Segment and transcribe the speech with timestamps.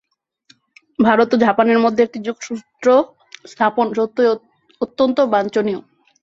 [0.99, 4.29] ভারত ও জাপানের মধ্যে একটি যোগসূত্র-স্থাপন সত্যই
[4.81, 5.81] অত্যন্ত বাঞ্ছনীয়।